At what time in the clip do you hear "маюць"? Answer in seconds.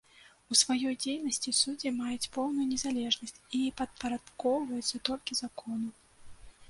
1.99-2.31